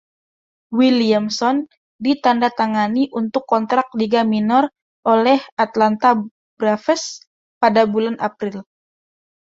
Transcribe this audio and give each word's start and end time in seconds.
Williamson 0.79 1.55
ditandatangani 2.05 3.03
untuk 3.19 3.43
kontrak 3.51 3.85
liga 3.99 4.21
minor 4.33 4.65
oleh 5.13 5.37
Atlanta 5.63 6.09
Braves 6.57 7.05
pada 7.61 7.81
bulan 7.93 8.15
April. 8.29 8.55